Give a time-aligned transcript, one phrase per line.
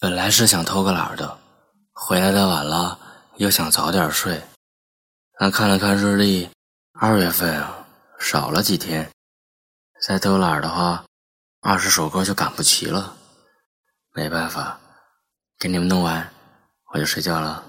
[0.00, 1.38] 本来是想偷个懒的，
[1.92, 2.96] 回来的晚了，
[3.38, 4.40] 又想早点睡。
[5.36, 6.48] 但看了看日历，
[6.92, 7.84] 二月份啊，
[8.20, 9.10] 少了几天，
[10.00, 11.04] 再偷懒的话，
[11.62, 13.16] 二十首歌就赶不齐了。
[14.14, 14.78] 没办法，
[15.58, 16.32] 给你们弄完，
[16.92, 17.64] 我就睡觉了。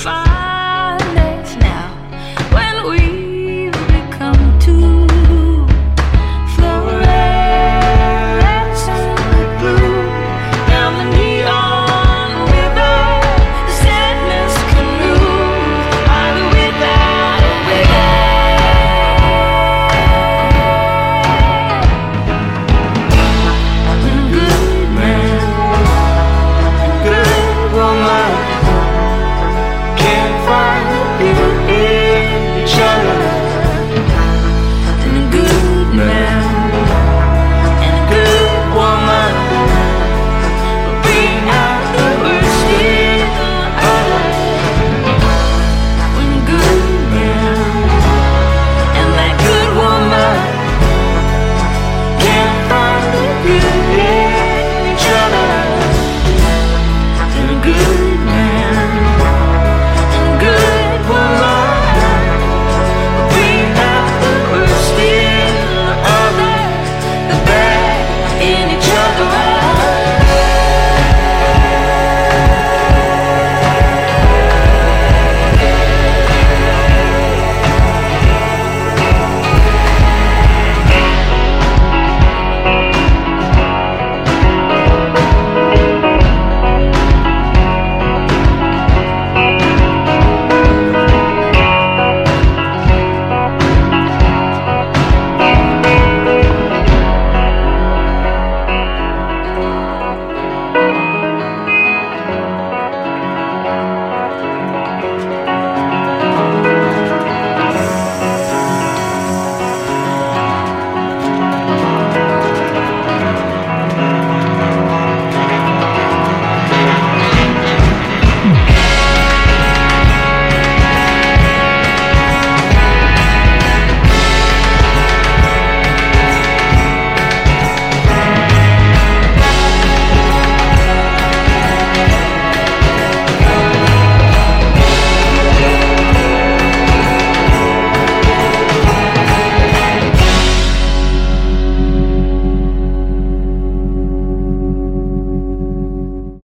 [0.00, 0.39] fire.